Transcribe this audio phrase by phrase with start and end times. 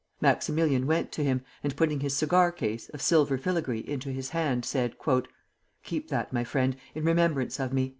[0.19, 4.65] Maximilian went to him, and putting his cigar case, of silver filigree, into his hand,
[4.65, 4.95] said:
[5.83, 7.89] "Keep that, my friend, in remembrance of me.